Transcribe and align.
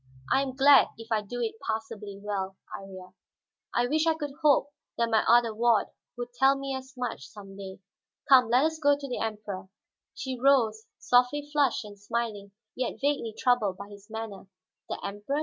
I 0.31 0.41
am 0.41 0.55
glad 0.55 0.87
if 0.97 1.11
I 1.11 1.21
do 1.21 1.41
it 1.43 1.59
passably 1.67 2.19
well, 2.19 2.57
Iría. 2.75 3.13
I 3.71 3.85
wish 3.85 4.07
I 4.07 4.15
could 4.15 4.31
hope 4.41 4.71
that 4.97 5.11
my 5.11 5.23
other 5.27 5.53
ward 5.53 5.89
would 6.17 6.33
tell 6.33 6.57
me 6.57 6.73
as 6.75 6.95
much, 6.97 7.27
some 7.27 7.55
day. 7.55 7.77
Come, 8.27 8.49
let 8.49 8.63
us 8.65 8.79
go 8.79 8.97
to 8.97 9.07
the 9.07 9.19
Emperor." 9.19 9.69
She 10.15 10.39
rose, 10.39 10.87
softly 10.97 11.47
flushed 11.51 11.85
and 11.85 11.99
smiling, 11.99 12.51
yet 12.75 12.99
vaguely 12.99 13.35
troubled 13.37 13.77
by 13.77 13.89
his 13.89 14.09
manner. 14.09 14.47
"The 14.89 14.97
Emperor?" 15.05 15.39